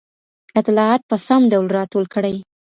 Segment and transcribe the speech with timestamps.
[0.59, 2.35] اطلاعات په سم ډول راټول کړئ.